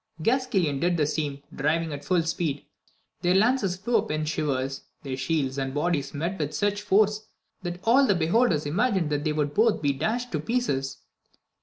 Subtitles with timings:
[0.23, 2.65] Gasquilan did the same, driving at Ml speed;
[3.21, 7.27] their lances flew up in shivers, their shields and bodies met with such force,
[7.61, 10.97] that all the beholders imagined that they would both be dashed to pieces.